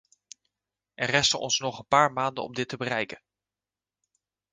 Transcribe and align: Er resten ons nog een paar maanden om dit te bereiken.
Er 0.93 1.09
resten 1.09 1.39
ons 1.39 1.59
nog 1.59 1.79
een 1.79 1.87
paar 1.87 2.11
maanden 2.13 2.43
om 2.43 2.53
dit 2.53 2.67
te 2.67 2.77
bereiken. 2.77 3.21